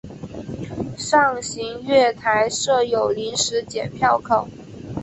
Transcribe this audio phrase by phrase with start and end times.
[0.97, 4.47] 上行月台设有临时剪票口。